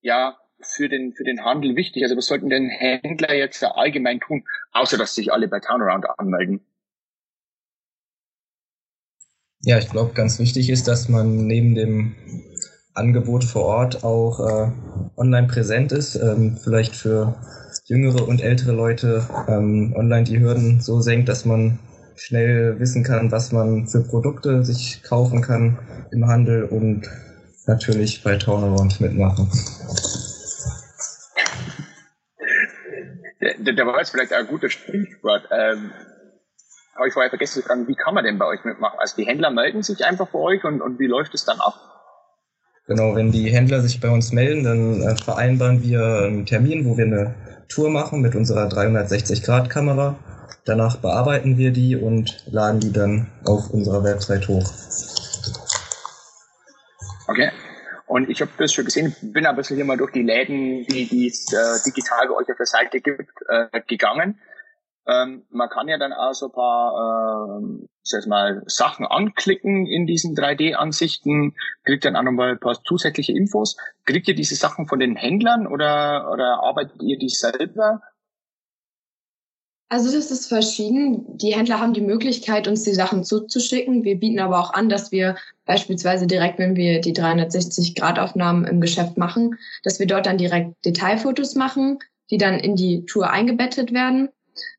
ja 0.00 0.36
für 0.60 0.88
den, 0.88 1.12
für 1.12 1.24
den 1.24 1.44
Handel 1.44 1.76
wichtig? 1.76 2.02
Also 2.02 2.16
was 2.16 2.26
sollten 2.26 2.48
denn 2.48 2.68
Händler 2.68 3.34
jetzt 3.34 3.62
allgemein 3.62 4.20
tun, 4.20 4.44
außer 4.72 4.98
dass 4.98 5.14
sich 5.14 5.32
alle 5.32 5.48
bei 5.48 5.60
Turnaround 5.60 6.06
anmelden? 6.18 6.60
Ja, 9.60 9.78
ich 9.78 9.88
glaube, 9.88 10.12
ganz 10.14 10.38
wichtig 10.38 10.70
ist, 10.70 10.86
dass 10.86 11.08
man 11.08 11.46
neben 11.46 11.74
dem 11.74 12.14
Angebot 12.94 13.44
vor 13.44 13.64
Ort 13.64 14.04
auch 14.04 14.40
äh, 14.40 14.70
online 15.16 15.48
präsent 15.48 15.92
ist. 15.92 16.14
Ähm, 16.16 16.56
vielleicht 16.62 16.94
für 16.94 17.36
jüngere 17.84 18.26
und 18.26 18.40
ältere 18.40 18.72
Leute 18.72 19.28
ähm, 19.48 19.92
online 19.96 20.24
die 20.24 20.40
Hürden 20.40 20.80
so 20.80 21.00
senkt, 21.00 21.28
dass 21.28 21.44
man 21.44 21.78
schnell 22.16 22.78
wissen 22.80 23.02
kann, 23.04 23.30
was 23.30 23.52
man 23.52 23.86
für 23.86 24.02
Produkte 24.02 24.64
sich 24.64 25.02
kaufen 25.02 25.42
kann 25.42 25.78
im 26.10 26.26
Handel 26.26 26.64
und 26.64 27.08
natürlich 27.66 28.22
bei 28.22 28.36
Turnaround 28.36 29.00
mitmachen. 29.00 29.50
Da, 33.40 33.72
da 33.72 33.86
war 33.86 33.98
jetzt 33.98 34.10
vielleicht 34.10 34.32
ein 34.32 34.46
gutes 34.46 34.72
Stichwort. 34.72 35.48
Ähm, 35.50 35.92
habe 36.94 37.08
ich 37.08 37.12
vorher 37.12 37.30
vergessen 37.30 37.60
zu 37.60 37.66
fragen, 37.66 37.86
wie 37.88 37.94
kann 37.94 38.14
man 38.14 38.24
denn 38.24 38.38
bei 38.38 38.46
euch 38.46 38.64
mitmachen? 38.64 38.98
Also 38.98 39.16
die 39.16 39.26
Händler 39.26 39.50
melden 39.50 39.82
sich 39.82 40.04
einfach 40.04 40.28
bei 40.28 40.38
euch 40.38 40.64
und, 40.64 40.80
und 40.80 40.98
wie 40.98 41.06
läuft 41.06 41.34
es 41.34 41.44
dann 41.44 41.60
ab? 41.60 41.74
Genau, 42.86 43.14
wenn 43.14 43.32
die 43.32 43.50
Händler 43.50 43.80
sich 43.80 44.00
bei 44.00 44.08
uns 44.08 44.32
melden, 44.32 44.64
dann 44.64 45.02
äh, 45.02 45.16
vereinbaren 45.16 45.82
wir 45.82 46.22
einen 46.22 46.46
Termin, 46.46 46.84
wo 46.86 46.96
wir 46.96 47.04
eine 47.04 47.34
Tour 47.68 47.90
machen 47.90 48.20
mit 48.20 48.34
unserer 48.34 48.68
360-Grad-Kamera 48.68 50.16
Danach 50.66 50.96
bearbeiten 50.96 51.56
wir 51.58 51.70
die 51.70 51.94
und 51.94 52.44
laden 52.50 52.80
die 52.80 52.92
dann 52.92 53.30
auf 53.44 53.70
unserer 53.70 54.02
Website 54.02 54.48
hoch. 54.48 54.68
Okay. 57.28 57.50
Und 58.06 58.28
ich 58.28 58.40
habe 58.40 58.50
das 58.58 58.72
schon 58.72 58.84
gesehen, 58.84 59.14
bin 59.20 59.46
ein 59.46 59.56
bisschen 59.56 59.76
hier 59.76 59.84
mal 59.84 59.96
durch 59.96 60.12
die 60.12 60.22
Läden, 60.22 60.84
die, 60.86 61.26
es 61.26 61.52
äh, 61.52 61.84
digital 61.84 62.28
bei 62.28 62.34
euch 62.34 62.50
auf 62.50 62.56
der 62.56 62.66
Seite 62.66 63.00
gibt, 63.00 63.30
äh, 63.48 63.80
gegangen. 63.86 64.40
Ähm, 65.06 65.44
man 65.50 65.68
kann 65.68 65.88
ja 65.88 65.98
dann 65.98 66.12
auch 66.12 66.32
so 66.32 66.46
ein 66.46 66.52
paar 66.52 67.60
äh, 67.60 67.86
sag 68.02 68.26
mal, 68.26 68.62
Sachen 68.66 69.06
anklicken 69.06 69.86
in 69.86 70.06
diesen 70.06 70.34
3D-Ansichten, 70.34 71.54
kriegt 71.84 72.04
dann 72.04 72.16
auch 72.16 72.22
nochmal 72.22 72.52
ein 72.52 72.60
paar 72.60 72.82
zusätzliche 72.82 73.32
Infos. 73.32 73.76
Kriegt 74.04 74.26
ihr 74.28 74.34
diese 74.34 74.56
Sachen 74.56 74.88
von 74.88 74.98
den 74.98 75.16
Händlern 75.16 75.66
oder, 75.66 76.30
oder 76.32 76.60
arbeitet 76.62 77.02
ihr 77.02 77.18
die 77.18 77.28
selber? 77.28 78.00
Also 79.88 80.10
das 80.10 80.32
ist 80.32 80.48
verschieden. 80.48 81.38
Die 81.38 81.54
Händler 81.54 81.78
haben 81.78 81.94
die 81.94 82.00
Möglichkeit, 82.00 82.66
uns 82.66 82.82
die 82.82 82.94
Sachen 82.94 83.22
zuzuschicken. 83.22 84.02
Wir 84.02 84.18
bieten 84.18 84.40
aber 84.40 84.58
auch 84.58 84.74
an, 84.74 84.88
dass 84.88 85.12
wir 85.12 85.36
beispielsweise 85.64 86.26
direkt, 86.26 86.58
wenn 86.58 86.74
wir 86.74 87.00
die 87.00 87.14
360-Grad-Aufnahmen 87.14 88.64
im 88.64 88.80
Geschäft 88.80 89.16
machen, 89.16 89.56
dass 89.84 90.00
wir 90.00 90.06
dort 90.06 90.26
dann 90.26 90.38
direkt 90.38 90.74
Detailfotos 90.84 91.54
machen, 91.54 92.00
die 92.30 92.38
dann 92.38 92.58
in 92.58 92.74
die 92.74 93.06
Tour 93.06 93.30
eingebettet 93.30 93.92
werden. 93.92 94.28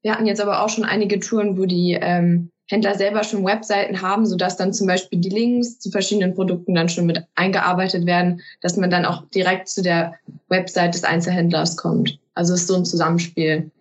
Wir 0.01 0.11
hatten 0.11 0.25
jetzt 0.25 0.41
aber 0.41 0.61
auch 0.61 0.69
schon 0.69 0.83
einige 0.83 1.19
Touren, 1.21 1.57
wo 1.57 1.65
die 1.65 1.93
ähm, 1.93 2.49
Händler 2.69 2.95
selber 2.95 3.23
schon 3.23 3.45
Webseiten 3.45 4.01
haben, 4.01 4.25
sodass 4.25 4.57
dann 4.57 4.73
zum 4.73 4.87
Beispiel 4.87 5.19
die 5.19 5.29
Links 5.29 5.79
zu 5.79 5.89
verschiedenen 5.89 6.33
Produkten 6.33 6.75
dann 6.75 6.89
schon 6.89 7.05
mit 7.05 7.23
eingearbeitet 7.35 8.05
werden, 8.05 8.41
dass 8.61 8.75
man 8.75 8.89
dann 8.89 9.05
auch 9.05 9.23
direkt 9.29 9.69
zu 9.69 9.81
der 9.81 10.15
Website 10.49 10.95
des 10.95 11.05
Einzelhändlers 11.05 11.77
kommt. 11.77 12.19
Also 12.33 12.53
es 12.53 12.61
ist 12.61 12.67
so 12.67 12.75
ein 12.75 12.85
Zusammenspiel. 12.85 13.71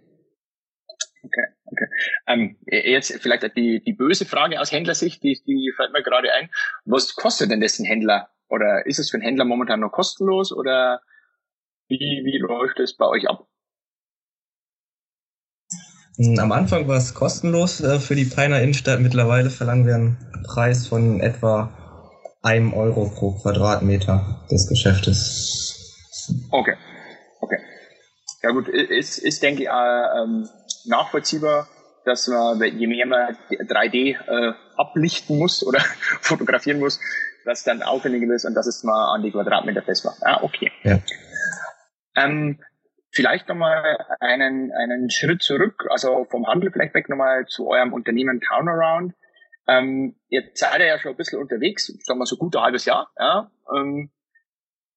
Okay, 1.27 1.47
okay. 1.65 1.87
Ähm, 2.29 2.57
jetzt 2.67 3.13
vielleicht 3.21 3.43
die, 3.57 3.83
die 3.83 3.93
böse 3.93 4.27
Frage 4.27 4.61
aus 4.61 4.71
Händlersicht, 4.71 5.23
die, 5.25 5.41
die 5.45 5.73
fällt 5.77 5.93
mir 5.93 6.03
gerade 6.03 6.33
ein. 6.33 6.51
Was 6.85 7.17
kostet 7.17 7.51
denn 7.51 7.61
das 7.61 7.79
ein 7.79 7.85
Händler? 7.85 8.31
Oder 8.49 8.87
ist 8.87 9.01
es 9.01 9.11
für 9.11 9.17
einen 9.17 9.25
Händler 9.25 9.45
momentan 9.45 9.81
noch 9.81 9.91
kostenlos 9.91 10.53
oder 10.53 11.01
wie, 11.89 11.99
wie 11.99 12.39
läuft 12.39 12.79
es 12.79 12.97
bei 12.97 13.07
euch 13.07 13.29
ab? 13.29 13.49
Hm, 16.17 16.39
am 16.39 16.53
Anfang 16.53 16.87
war 16.87 16.97
es 16.97 17.15
kostenlos 17.15 17.81
äh, 17.81 17.99
für 17.99 18.15
die 18.15 18.25
Peiner 18.25 18.61
Innenstadt. 18.61 19.01
Mittlerweile 19.01 19.51
verlangen 19.51 19.87
wir 19.87 19.95
einen 19.97 20.45
Preis 20.47 20.87
von 20.87 21.21
etwa 21.21 21.73
einem 22.43 22.73
Euro 22.73 23.11
pro 23.11 23.33
Quadratmeter 23.33 24.47
des 24.51 24.69
Geschäftes. 24.69 26.47
Okay, 26.51 26.75
okay. 27.41 27.59
Ja 28.43 28.53
gut, 28.53 28.69
ist, 28.69 29.19
ist 29.19 29.43
denke 29.43 29.63
ich, 29.65 29.69
äh, 29.69 30.23
ähm, 30.23 30.49
nachvollziehbar, 30.89 31.69
dass 32.05 32.29
man, 32.29 32.63
je 32.63 32.87
mehr 32.87 33.07
man 33.07 33.37
3D 33.51 34.17
äh, 34.17 34.55
ablichten 34.77 35.39
muss 35.39 35.67
oder 35.67 35.81
fotografieren 36.21 36.79
muss, 36.79 37.01
dass 37.45 37.65
dann 37.65 37.83
aufwendiger 37.83 38.33
ist 38.35 38.45
und 38.45 38.55
dass 38.55 38.67
es 38.67 38.85
mal 38.85 39.15
an 39.15 39.23
die 39.23 39.31
Quadratmeter 39.31 39.83
festmacht. 39.83 40.19
Ah, 40.23 40.43
okay. 40.43 40.71
Ja. 40.83 40.99
Ähm, 42.17 42.61
vielleicht 43.13 43.49
nochmal 43.49 44.05
einen, 44.21 44.73
einen 44.73 45.11
Schritt 45.11 45.43
zurück, 45.43 45.87
also 45.91 46.27
vom 46.31 46.47
Handel 46.47 46.71
vielleicht 46.71 46.95
weg 46.95 47.09
nochmal 47.09 47.47
zu 47.47 47.69
eurem 47.69 47.93
Unternehmen 47.93 48.41
Turnaround. 48.41 49.15
Ähm, 49.69 50.17
jetzt 50.29 50.59
seid 50.59 50.81
ihr 50.81 50.87
ja 50.87 50.99
schon 50.99 51.13
ein 51.13 51.17
bisschen 51.17 51.41
unterwegs, 51.41 51.87
sagen 52.05 52.21
wir 52.21 52.27
so 52.27 52.37
gut 52.37 52.57
ein 52.57 52.63
halbes 52.63 52.85
Jahr. 52.85 53.11
Ja? 53.19 53.51
Ähm, 53.75 54.11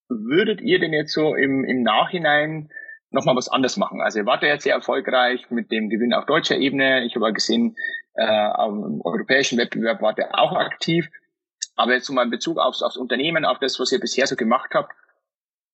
würdet 0.10 0.62
ihr 0.62 0.80
denn 0.80 0.94
jetzt 0.94 1.14
so 1.14 1.36
im, 1.36 1.64
im 1.64 1.84
Nachhinein 1.84 2.70
nochmal 3.12 3.36
was 3.36 3.50
anderes 3.50 3.78
machen? 3.78 4.02
Also 4.02 4.20
ihr 4.20 4.26
wart 4.26 4.44
ja 4.44 4.50
jetzt 4.50 4.64
sehr 4.64 4.76
erfolgreich 4.76 5.50
mit 5.50 5.72
dem 5.72 5.90
Gewinn 5.90 6.14
auf 6.14 6.26
deutscher 6.26 6.58
Ebene. 6.58 7.06
Ich 7.06 7.16
habe 7.16 7.34
gesehen, 7.34 7.76
äh, 8.14 8.26
am 8.26 9.02
europäischen 9.02 9.58
Wettbewerb 9.58 10.02
wart 10.02 10.18
ihr 10.18 10.34
auch 10.38 10.54
aktiv. 10.54 11.10
Aber 11.76 11.94
jetzt 11.94 12.10
mal 12.10 12.24
in 12.24 12.30
Bezug 12.30 12.58
aufs, 12.58 12.82
aufs 12.82 12.98
Unternehmen, 12.98 13.46
auf 13.46 13.60
das, 13.60 13.80
was 13.80 13.92
ihr 13.92 14.00
bisher 14.00 14.28
so 14.28 14.36
gemacht 14.36 14.72
habt, 14.74 14.94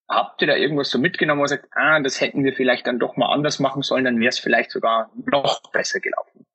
habt 0.08 0.42
ihr 0.42 0.48
da 0.48 0.56
irgendwas 0.56 0.92
so 0.92 1.00
mitgenommen, 1.00 1.42
wo 1.42 1.46
ihr 1.46 1.50
sagt, 1.50 1.68
ah, 1.72 2.00
das 2.00 2.22
hätten 2.22 2.44
wir 2.44 2.54
vielleicht 2.54 2.86
dann 2.86 3.00
doch 3.00 3.18
mal 3.18 3.34
anders 3.34 3.60
machen 3.60 3.82
sollen, 3.82 4.06
dann 4.06 4.20
wäre 4.20 4.30
es 4.30 4.39
vielleicht 4.39 4.72
sogar 4.72 5.12
noch 5.15 5.62
besser 5.72 6.00
gelaufen? 6.00 6.46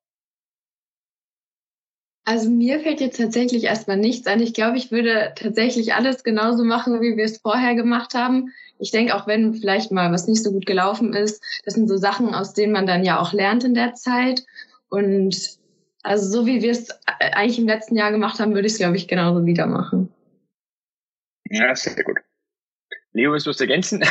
Also 2.25 2.49
mir 2.49 2.79
fällt 2.79 3.01
jetzt 3.01 3.17
tatsächlich 3.17 3.65
erstmal 3.65 3.97
nichts 3.97 4.29
an. 4.29 4.41
Ich 4.41 4.55
glaube, 4.55 4.77
ich 4.77 4.93
würde 4.93 5.33
tatsächlich 5.35 5.95
alles 5.95 6.23
genauso 6.23 6.65
machen, 6.65 7.01
wie 7.01 7.17
wir 7.17 7.25
es 7.25 7.39
vorher 7.39 7.75
gemacht 7.75 8.15
haben. 8.15 8.53
Ich 8.81 8.91
denke, 8.91 9.15
auch 9.15 9.27
wenn 9.27 9.55
vielleicht 9.55 9.93
mal 9.93 10.11
was 10.11 10.27
nicht 10.27 10.43
so 10.43 10.53
gut 10.53 10.67
gelaufen 10.67 11.13
ist, 11.13 11.43
das 11.65 11.75
sind 11.75 11.89
so 11.89 11.97
Sachen, 11.97 12.35
aus 12.35 12.55
denen 12.55 12.73
man 12.73 12.87
dann 12.87 13.05
ja 13.05 13.21
auch 13.21 13.33
lernt 13.33 13.63
in 13.65 13.75
der 13.75 13.95
Zeit. 13.95 14.43
Und 14.89 15.59
also 16.03 16.31
so 16.31 16.47
wie 16.47 16.63
wir 16.63 16.73
es 16.73 16.89
eigentlich 17.07 17.59
im 17.59 17.67
letzten 17.67 17.97
Jahr 17.97 18.11
gemacht 18.11 18.41
haben, 18.41 18.55
würde 18.55 18.67
ich 18.67 18.73
es, 18.73 18.79
glaube 18.79 18.97
ich, 18.97 19.07
genauso 19.07 19.45
wieder 19.45 19.67
machen. 19.67 20.09
Ja, 21.45 21.75
sehr 21.75 22.03
gut. 22.03 22.19
Leo, 23.13 23.33
willst 23.33 23.47
du 23.47 23.51
was 23.51 23.61
ergänzen? 23.61 24.03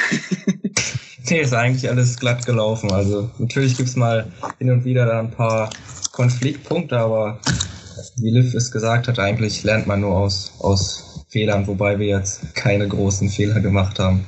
nee, 1.30 1.42
ist 1.42 1.54
eigentlich 1.54 1.90
alles 1.90 2.20
glatt 2.20 2.46
gelaufen. 2.46 2.92
Also 2.92 3.32
natürlich 3.40 3.78
gibt's 3.78 3.96
mal 3.96 4.32
hin 4.60 4.70
und 4.72 4.84
wieder 4.84 5.06
da 5.06 5.20
ein 5.20 5.32
paar 5.32 5.70
Konfliktpunkte, 6.12 6.98
aber 6.98 7.40
wie 8.18 8.30
Liv 8.30 8.54
es 8.54 8.72
gesagt 8.72 9.08
hat, 9.08 9.20
eigentlich 9.20 9.64
lernt 9.64 9.88
man 9.88 10.02
nur 10.02 10.16
aus, 10.16 10.54
aus 10.60 11.09
Fehlern, 11.30 11.68
wobei 11.68 12.00
wir 12.00 12.08
jetzt 12.08 12.56
keine 12.56 12.88
großen 12.88 13.30
Fehler 13.30 13.60
gemacht 13.60 14.00
haben. 14.00 14.28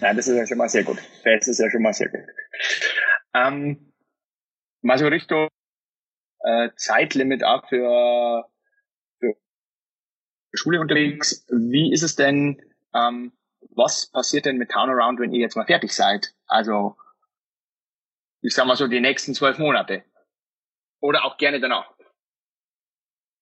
Ja, 0.00 0.14
das 0.14 0.28
ist 0.28 0.36
ja 0.36 0.46
schon 0.46 0.58
mal 0.58 0.68
sehr 0.68 0.84
gut. 0.84 0.98
Das 1.24 1.48
ist 1.48 1.58
ja 1.58 1.70
schon 1.70 1.82
mal 1.82 1.92
sehr 1.92 2.08
gut. 2.08 2.20
Ähm, 3.34 3.92
mal 4.82 4.98
so 4.98 5.08
Richtung 5.08 5.48
äh, 6.40 6.70
Zeitlimit 6.76 7.44
auch 7.44 7.68
für, 7.68 8.48
für 9.18 9.34
Schule 10.54 10.80
unterwegs. 10.80 11.44
Wie 11.50 11.92
ist 11.92 12.02
es 12.02 12.14
denn, 12.14 12.62
ähm, 12.94 13.32
was 13.74 14.06
passiert 14.10 14.46
denn 14.46 14.58
mit 14.58 14.70
Turnaround, 14.70 15.18
wenn 15.18 15.32
ihr 15.32 15.40
jetzt 15.40 15.56
mal 15.56 15.66
fertig 15.66 15.92
seid? 15.92 16.34
Also, 16.46 16.96
ich 18.42 18.54
sag 18.54 18.66
mal 18.66 18.76
so 18.76 18.86
die 18.86 19.00
nächsten 19.00 19.34
zwölf 19.34 19.58
Monate. 19.58 20.04
Oder 21.00 21.24
auch 21.24 21.36
gerne 21.36 21.60
danach. 21.60 21.95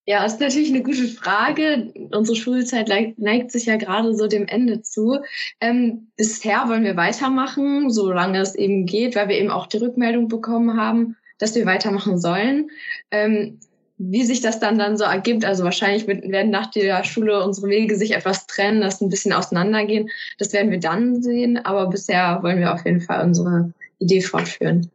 Ja, 0.06 0.24
ist 0.24 0.40
natürlich 0.40 0.68
eine 0.68 0.82
gute 0.82 1.08
Frage. 1.08 1.92
Unsere 2.12 2.36
Schulzeit 2.36 2.88
neigt 3.16 3.50
sich 3.50 3.66
ja 3.66 3.76
gerade 3.76 4.14
so 4.14 4.26
dem 4.26 4.46
Ende 4.46 4.82
zu. 4.82 5.20
Ähm, 5.60 6.08
bisher 6.16 6.68
wollen 6.68 6.84
wir 6.84 6.96
weitermachen, 6.96 7.90
solange 7.90 8.40
es 8.40 8.54
eben 8.54 8.84
geht, 8.84 9.16
weil 9.16 9.28
wir 9.28 9.38
eben 9.38 9.50
auch 9.50 9.66
die 9.66 9.78
Rückmeldung 9.78 10.28
bekommen 10.28 10.78
haben, 10.78 11.16
dass 11.38 11.54
wir 11.54 11.64
weitermachen 11.64 12.18
sollen. 12.18 12.70
Ähm, 13.10 13.60
wie 13.96 14.24
sich 14.24 14.40
das 14.40 14.60
dann 14.60 14.78
dann 14.78 14.98
so 14.98 15.04
ergibt, 15.04 15.44
also 15.44 15.64
wahrscheinlich 15.64 16.06
werden 16.06 16.50
nach 16.50 16.66
der 16.66 17.04
Schule 17.04 17.42
unsere 17.42 17.68
Wege 17.68 17.96
sich 17.96 18.14
etwas 18.14 18.46
trennen, 18.46 18.80
das 18.80 19.00
ein 19.00 19.08
bisschen 19.08 19.32
auseinandergehen. 19.32 20.10
Das 20.38 20.52
werden 20.52 20.70
wir 20.70 20.80
dann 20.80 21.22
sehen, 21.22 21.58
aber 21.64 21.88
bisher 21.88 22.40
wollen 22.42 22.58
wir 22.58 22.74
auf 22.74 22.84
jeden 22.84 23.00
Fall 23.00 23.24
unsere 23.24 23.72
Idee 24.00 24.20
fortführen. 24.20 24.90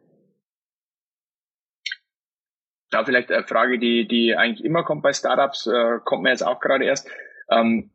Da 2.90 3.06
vielleicht 3.06 3.32
eine 3.32 3.44
Frage, 3.44 3.80
die, 3.80 4.08
die 4.08 4.36
eigentlich 4.36 4.66
immer 4.66 4.84
kommt 4.84 5.04
bei 5.04 5.14
Startups, 5.14 5.68
äh, 5.68 6.00
kommt 6.04 6.24
mir 6.24 6.32
jetzt 6.32 6.46
auch 6.46 6.60
gerade 6.60 6.86
erst. 6.86 7.10
Ähm, 7.50 7.92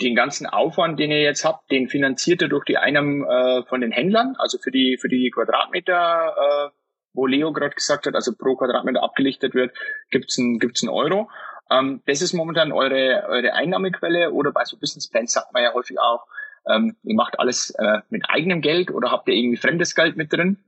den 0.00 0.14
ganzen 0.14 0.46
Aufwand, 0.46 0.98
den 0.98 1.10
ihr 1.10 1.22
jetzt 1.22 1.44
habt, 1.44 1.70
den 1.70 1.88
finanziert 1.88 2.42
ihr 2.42 2.48
durch 2.48 2.64
die 2.64 2.78
Einnahmen 2.78 3.24
äh, 3.24 3.62
von 3.64 3.80
den 3.80 3.92
Händlern, 3.92 4.34
also 4.38 4.58
für 4.58 4.70
die, 4.70 4.98
für 5.00 5.08
die 5.08 5.30
Quadratmeter, 5.30 6.34
äh, 6.36 6.70
wo 7.12 7.26
Leo 7.26 7.52
gerade 7.52 7.74
gesagt 7.74 8.06
hat, 8.06 8.14
also 8.14 8.32
pro 8.36 8.56
Quadratmeter 8.56 9.02
abgelichtet 9.02 9.54
wird, 9.54 9.74
gibt's 10.10 10.36
ein, 10.38 10.58
gibt's 10.58 10.82
ein 10.82 10.88
Euro. 10.88 11.30
Ähm, 11.70 12.02
das 12.06 12.22
ist 12.22 12.32
momentan 12.32 12.72
eure, 12.72 13.24
eure 13.28 13.54
Einnahmequelle 13.54 14.30
oder 14.32 14.52
bei 14.52 14.64
so 14.64 14.76
Business 14.76 15.08
Plans 15.08 15.32
sagt 15.32 15.52
man 15.52 15.62
ja 15.62 15.72
häufig 15.72 15.98
auch, 15.98 16.26
ähm, 16.68 16.96
ihr 17.02 17.14
macht 17.14 17.38
alles 17.38 17.70
äh, 17.70 18.00
mit 18.10 18.28
eigenem 18.28 18.60
Geld 18.60 18.90
oder 18.90 19.10
habt 19.10 19.28
ihr 19.28 19.34
irgendwie 19.34 19.56
fremdes 19.56 19.94
Geld 19.94 20.16
mit 20.16 20.32
drin? 20.32 20.58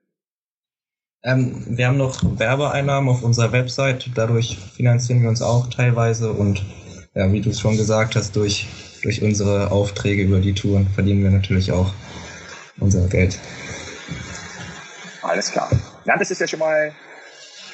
Ähm, 1.25 1.64
wir 1.66 1.88
haben 1.88 1.96
noch 1.96 2.20
Werbeeinnahmen 2.38 3.10
auf 3.10 3.22
unserer 3.22 3.50
Website, 3.52 4.10
dadurch 4.14 4.56
finanzieren 4.58 5.22
wir 5.22 5.28
uns 5.28 5.42
auch 5.42 5.68
teilweise 5.68 6.32
und 6.32 6.64
ja, 7.14 7.32
wie 7.32 7.40
du 7.40 7.50
es 7.50 7.60
schon 7.60 7.76
gesagt 7.76 8.14
hast, 8.14 8.37
durch, 8.37 8.68
durch 9.02 9.22
unsere 9.22 9.72
Aufträge 9.72 10.22
über 10.22 10.38
die 10.38 10.54
Touren 10.54 10.87
verdienen 10.87 11.25
wir 11.25 11.30
natürlich 11.30 11.72
auch 11.72 11.92
unser 12.78 13.08
Geld. 13.08 13.38
Alles 15.22 15.50
klar. 15.50 15.68
Ja, 16.04 16.16
das 16.16 16.30
ist 16.30 16.40
ja 16.40 16.46
schon 16.46 16.60
mal 16.60 16.92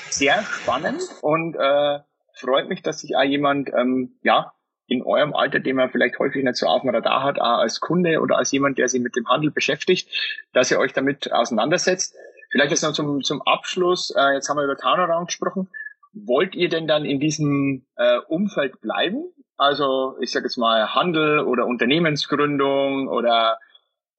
sehr 0.08 0.42
spannend 0.44 1.02
und 1.20 1.54
äh, 1.56 1.98
freut 2.40 2.68
mich, 2.68 2.82
dass 2.82 3.00
sich 3.00 3.14
auch 3.14 3.24
jemand, 3.24 3.70
ähm, 3.76 4.18
ja, 4.22 4.52
in 4.86 5.02
eurem 5.02 5.34
Alter, 5.34 5.60
den 5.60 5.76
man 5.76 5.90
vielleicht 5.90 6.18
häufig 6.18 6.44
nicht 6.44 6.56
so 6.56 6.66
auf 6.66 6.82
dem 6.82 6.90
Radar 6.90 7.22
hat, 7.22 7.40
auch 7.40 7.58
als 7.58 7.80
Kunde 7.80 8.20
oder 8.20 8.36
als 8.36 8.52
jemand, 8.52 8.78
der 8.78 8.88
sich 8.88 9.00
mit 9.00 9.16
dem 9.16 9.28
Handel 9.28 9.50
beschäftigt, 9.50 10.08
dass 10.52 10.70
ihr 10.70 10.78
euch 10.78 10.92
damit 10.92 11.32
auseinandersetzt. 11.32 12.14
Vielleicht 12.54 12.70
jetzt 12.70 12.82
noch 12.84 12.92
zum, 12.92 13.20
zum 13.25 13.42
Abschluss, 13.42 14.11
äh, 14.16 14.34
jetzt 14.34 14.49
haben 14.49 14.58
wir 14.58 14.62
über 14.62 14.76
Turnaround 14.76 15.26
gesprochen. 15.26 15.68
Wollt 16.12 16.54
ihr 16.54 16.68
denn 16.68 16.87
dann 16.87 17.04
in 17.04 17.18
diesem 17.18 17.84
äh, 17.96 18.18
Umfeld 18.28 18.80
bleiben? 18.80 19.25
Also 19.56 20.16
ich 20.20 20.30
sage 20.30 20.46
jetzt 20.46 20.56
mal 20.56 20.94
Handel 20.94 21.40
oder 21.40 21.66
Unternehmensgründung 21.66 23.08
oder 23.08 23.58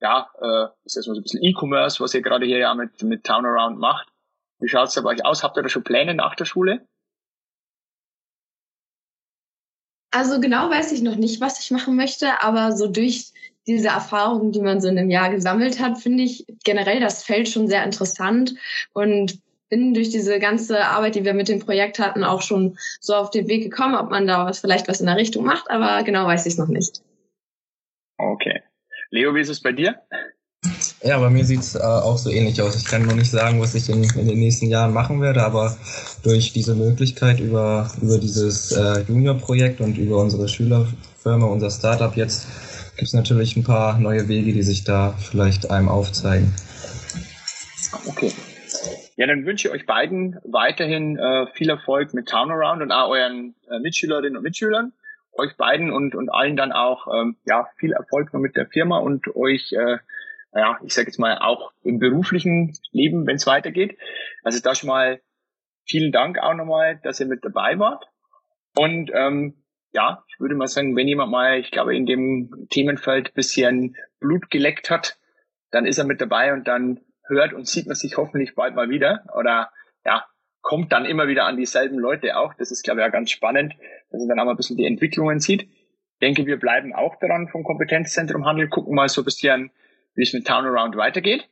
ja, 0.02 0.28
äh, 0.42 0.68
ist 0.84 0.98
jetzt 0.98 1.08
mal 1.08 1.14
so 1.14 1.22
ein 1.22 1.24
bisschen 1.24 1.44
E-Commerce, 1.44 2.04
was 2.04 2.14
ihr 2.14 2.22
gerade 2.22 2.46
hier 2.46 2.58
ja 2.58 2.76
mit, 2.76 3.02
mit 3.04 3.24
Turnaround 3.24 3.80
macht. 3.80 4.10
Wie 4.60 4.68
schaut 4.68 4.90
es 4.90 5.02
bei 5.02 5.12
euch 5.12 5.24
aus? 5.24 5.42
Habt 5.42 5.56
ihr 5.56 5.64
da 5.64 5.70
schon 5.70 5.86
Pläne 5.86 6.14
nach 6.14 6.36
der 6.36 6.44
Schule? 6.44 6.86
Also 10.12 10.42
genau 10.42 10.70
weiß 10.70 10.92
ich 10.92 11.02
noch 11.02 11.16
nicht, 11.16 11.40
was 11.40 11.62
ich 11.62 11.72
machen 11.72 11.96
möchte, 11.96 12.42
aber 12.44 12.74
so 12.74 12.88
durch 12.88 13.32
diese 13.68 13.88
Erfahrungen, 13.88 14.52
die 14.52 14.62
man 14.62 14.82
so 14.82 14.88
in 14.88 14.98
einem 14.98 15.10
Jahr 15.10 15.30
gesammelt 15.30 15.80
hat, 15.80 15.98
finde 15.98 16.24
ich 16.24 16.46
generell 16.64 17.00
das 17.00 17.24
Feld 17.24 17.50
schon 17.50 17.68
sehr 17.68 17.84
interessant 17.84 18.56
und 18.94 19.40
bin 19.70 19.94
durch 19.94 20.10
diese 20.10 20.40
ganze 20.40 20.86
Arbeit, 20.86 21.16
die 21.16 21.26
wir 21.26 21.34
mit 21.34 21.48
dem 21.48 21.60
Projekt 21.60 22.00
hatten, 22.00 22.24
auch 22.24 22.42
schon 22.42 22.78
so 23.00 23.16
auf 23.16 23.32
den 23.32 23.48
Weg 23.48 23.64
gekommen, 23.64 23.96
ob 23.96 24.12
man 24.12 24.28
da 24.28 24.46
was 24.46 24.60
vielleicht 24.60 24.88
was 24.88 25.00
in 25.00 25.08
der 25.08 25.18
Richtung 25.18 25.44
macht, 25.44 25.70
aber 25.70 26.04
genau 26.04 26.26
weiß 26.28 26.46
ich 26.46 26.54
es 26.54 26.60
noch 26.60 26.68
nicht. 26.68 27.02
Okay. 28.18 28.62
Leo, 29.10 29.34
wie 29.34 29.42
ist 29.42 29.50
es 29.50 29.62
bei 29.62 29.72
dir? 29.72 29.96
Ja, 31.04 31.20
bei 31.20 31.30
mir 31.30 31.46
sieht 31.46 31.60
es 31.60 31.76
äh, 31.76 31.80
auch 31.80 32.18
so 32.18 32.30
ähnlich 32.30 32.60
aus. 32.62 32.76
Ich 32.76 32.86
kann 32.86 33.06
noch 33.06 33.16
nicht 33.16 33.30
sagen, 33.30 33.62
was 33.62 33.76
ich 33.76 33.90
in, 33.90 34.04
in, 34.04 34.28
den 34.28 34.40
nächsten 34.40 34.68
Jahren 34.68 34.94
machen 34.94 35.22
werde, 35.22 35.44
aber 35.44 35.78
durch 36.24 36.54
diese 36.54 36.74
Möglichkeit 36.74 37.40
über, 37.40 37.92
über 38.02 38.18
dieses 38.18 38.72
äh, 38.72 39.02
Junior-Projekt 39.08 39.82
und 39.82 39.98
über 39.98 40.18
unsere 40.18 40.48
Schülerfirma, 40.48 41.46
unser 41.46 41.70
Startup 41.70 42.16
jetzt, 42.16 42.48
gibt 42.96 43.08
es 43.08 43.14
natürlich 43.14 43.56
ein 43.56 43.64
paar 43.64 44.00
neue 44.00 44.28
Wege, 44.28 44.54
die 44.54 44.64
sich 44.64 44.84
da 44.84 45.12
vielleicht 45.12 45.70
einem 45.70 45.90
aufzeigen. 45.90 46.54
Okay. 48.08 48.32
Ja, 49.18 49.28
dann 49.28 49.46
wünsche 49.46 49.68
ich 49.68 49.74
euch 49.74 49.86
beiden 49.86 50.40
weiterhin 50.44 51.18
äh, 51.18 51.48
viel 51.54 51.70
Erfolg 51.70 52.14
mit 52.14 52.28
Turnaround 52.28 52.82
und 52.82 52.92
auch 52.92 53.10
euren 53.10 53.56
äh, 53.70 53.80
Mitschülerinnen 53.80 54.38
und 54.38 54.44
Mitschülern 54.44 54.94
euch 55.38 55.56
beiden 55.58 55.92
und, 55.92 56.16
und 56.16 56.30
allen 56.30 56.56
dann 56.56 56.72
auch 56.72 57.08
ähm, 57.14 57.38
ja, 57.46 57.68
viel 57.78 57.94
Erfolg 57.94 58.34
noch 58.34 58.40
mit 58.40 58.56
der 58.56 58.68
Firma 58.68 58.98
und 58.98 59.36
euch, 59.36 59.74
äh, 59.74 59.98
ja, 60.54 60.80
ich 60.84 60.94
sage 60.94 61.08
jetzt 61.08 61.20
mal, 61.20 61.38
auch 61.40 61.72
im 61.84 62.00
beruflichen 62.00 62.74
Leben, 62.92 63.28
wenn 63.28 63.36
es 63.36 63.48
weitergeht. 63.48 63.98
Also 64.44 64.60
da 64.62 64.74
schon 64.76 64.88
mal 64.88 65.20
vielen 65.86 66.12
Dank 66.12 66.40
auch 66.40 66.54
nochmal, 66.54 67.00
dass 67.04 67.20
ihr 67.20 67.26
mit 67.26 67.44
dabei 67.44 67.78
wart. 67.78 68.06
Und 68.76 69.12
ähm, 69.14 69.56
ja, 69.96 70.24
ich 70.28 70.40
würde 70.42 70.56
mal 70.56 70.68
sagen, 70.68 70.96
wenn 70.98 71.08
jemand 71.08 71.32
mal, 71.32 71.58
ich 71.58 71.72
glaube, 71.72 71.96
in 71.96 72.06
dem 72.06 72.68
Themenfeld 72.70 73.34
bisschen 73.34 73.96
Blut 74.20 74.52
geleckt 74.52 74.90
hat, 74.90 75.18
dann 75.72 75.86
ist 75.86 75.98
er 75.98 76.06
mit 76.06 76.20
dabei 76.20 76.52
und 76.52 76.68
dann 76.68 77.00
hört 77.28 77.54
und 77.54 77.66
sieht 77.66 77.88
man 77.88 77.96
sich 77.96 78.18
hoffentlich 78.18 78.56
bald 78.56 78.76
mal 78.76 78.90
wieder. 78.90 79.24
Oder 79.38 79.72
ja, 80.06 80.26
kommt 80.62 80.92
dann 80.92 81.06
immer 81.06 81.30
wieder 81.30 81.46
an 81.46 81.56
dieselben 81.56 81.98
Leute 81.98 82.36
auch. 82.36 82.54
Das 82.56 82.72
ist, 82.72 82.84
glaube 82.84 83.00
ich, 83.00 83.06
ja 83.06 83.10
ganz 83.10 83.32
spannend, 83.32 83.74
dass 84.12 84.20
man 84.20 84.28
dann 84.28 84.40
auch 84.40 84.46
mal 84.46 84.52
ein 84.52 84.58
bisschen 84.58 84.76
die 84.76 84.86
Entwicklungen 84.86 85.40
sieht. 85.40 85.64
Ich 85.64 86.20
denke, 86.22 86.46
wir 86.46 86.60
bleiben 86.60 86.94
auch 86.94 87.16
dran 87.16 87.48
vom 87.48 87.64
Kompetenzzentrum 87.64 88.46
Handel, 88.46 88.68
gucken 88.68 88.96
mal 88.96 89.08
so 89.08 89.22
ein 89.22 89.26
bisschen, 89.26 89.72
wie 90.14 90.24
es 90.24 90.34
mit 90.34 90.46
Turnaround 90.46 90.98
weitergeht 90.98 91.50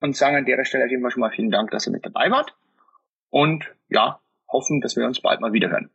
und 0.00 0.16
sagen 0.16 0.36
an 0.36 0.46
der 0.46 0.64
Stelle 0.64 0.84
auf 0.84 0.90
jeden 0.90 1.02
Fall 1.02 1.10
schon 1.10 1.20
mal 1.20 1.30
vielen 1.30 1.50
Dank, 1.50 1.70
dass 1.72 1.86
ihr 1.86 1.92
mit 1.92 2.06
dabei 2.06 2.30
wart 2.30 2.54
und 3.28 3.70
ja, 3.90 4.20
hoffen, 4.48 4.80
dass 4.80 4.96
wir 4.96 5.04
uns 5.04 5.20
bald 5.20 5.40
mal 5.40 5.52
wieder 5.52 5.68
hören. 5.68 5.90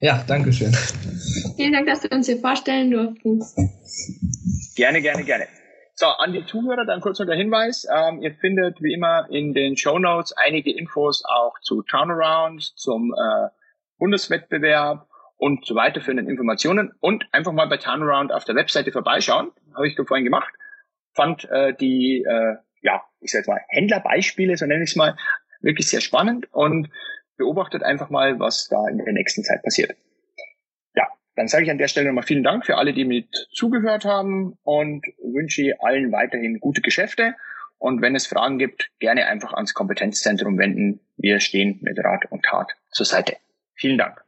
Ja, 0.00 0.22
danke 0.28 0.52
schön. 0.52 0.72
Vielen 1.56 1.72
Dank, 1.72 1.86
dass 1.88 2.04
wir 2.04 2.12
uns 2.12 2.26
hier 2.26 2.38
vorstellen 2.38 2.92
durften. 2.92 3.42
Gerne, 4.76 5.02
gerne, 5.02 5.24
gerne. 5.24 5.48
So, 5.94 6.06
an 6.06 6.32
die 6.32 6.46
Zuhörer 6.46 6.86
dann 6.86 7.00
kurz 7.00 7.18
noch 7.18 7.26
der 7.26 7.34
Hinweis. 7.34 7.84
Ähm, 7.92 8.22
ihr 8.22 8.32
findet 8.32 8.80
wie 8.80 8.92
immer 8.92 9.26
in 9.28 9.54
den 9.54 9.76
Show 9.76 9.98
Notes 9.98 10.32
einige 10.36 10.70
Infos 10.70 11.24
auch 11.24 11.58
zu 11.62 11.82
Turnaround, 11.82 12.62
zum 12.76 13.12
äh, 13.12 13.48
Bundeswettbewerb 13.98 15.08
und 15.36 15.66
so 15.66 15.74
weiterführenden 15.74 16.28
Informationen 16.28 16.92
und 17.00 17.24
einfach 17.32 17.50
mal 17.50 17.66
bei 17.66 17.78
Turnaround 17.78 18.30
auf 18.32 18.44
der 18.44 18.54
Webseite 18.54 18.92
vorbeischauen. 18.92 19.50
Habe 19.74 19.88
ich 19.88 19.96
vorhin 19.96 20.24
gemacht. 20.24 20.54
Fand 21.14 21.50
äh, 21.50 21.74
die, 21.74 22.24
äh, 22.24 22.54
ja, 22.82 23.02
ich 23.18 23.32
sag 23.32 23.40
jetzt 23.40 23.48
mal, 23.48 23.60
Händlerbeispiele, 23.66 24.56
so 24.56 24.66
nenne 24.66 24.84
ich 24.84 24.90
es 24.90 24.96
mal, 24.96 25.16
wirklich 25.60 25.88
sehr 25.88 26.00
spannend 26.00 26.46
und 26.52 26.88
beobachtet 27.38 27.82
einfach 27.82 28.10
mal, 28.10 28.38
was 28.38 28.68
da 28.68 28.86
in 28.88 28.98
der 28.98 29.12
nächsten 29.12 29.42
Zeit 29.42 29.62
passiert. 29.62 29.96
Dann 31.38 31.46
sage 31.46 31.62
ich 31.62 31.70
an 31.70 31.78
der 31.78 31.86
Stelle 31.86 32.08
nochmal 32.08 32.24
vielen 32.24 32.42
Dank 32.42 32.66
für 32.66 32.78
alle, 32.78 32.92
die 32.92 33.04
mit 33.04 33.28
zugehört 33.52 34.04
haben 34.04 34.58
und 34.64 35.06
wünsche 35.22 35.72
allen 35.78 36.10
weiterhin 36.10 36.58
gute 36.58 36.80
Geschäfte. 36.80 37.36
Und 37.78 38.02
wenn 38.02 38.16
es 38.16 38.26
Fragen 38.26 38.58
gibt, 38.58 38.90
gerne 38.98 39.26
einfach 39.26 39.52
ans 39.52 39.72
Kompetenzzentrum 39.72 40.58
wenden. 40.58 40.98
Wir 41.16 41.38
stehen 41.38 41.78
mit 41.80 41.96
Rat 42.02 42.24
und 42.32 42.44
Tat 42.44 42.72
zur 42.90 43.06
Seite. 43.06 43.36
Vielen 43.74 43.98
Dank. 43.98 44.27